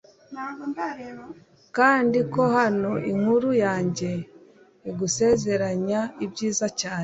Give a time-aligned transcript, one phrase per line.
[1.77, 4.11] kandi ko hano inkuru yanjye
[4.89, 6.99] igusezeranya ibyiza cyane